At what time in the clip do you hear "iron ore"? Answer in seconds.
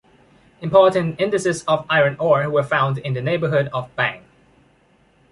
1.87-2.49